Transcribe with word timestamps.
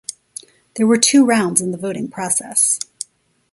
There 0.77 0.87
were 0.87 0.97
two 0.97 1.23
rounds 1.25 1.61
in 1.61 1.69
the 1.69 1.77
voting 1.77 2.07
process. 2.07 2.79